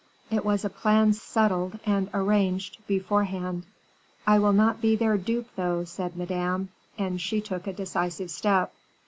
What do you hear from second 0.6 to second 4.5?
a plan settled and arranged beforehand. "I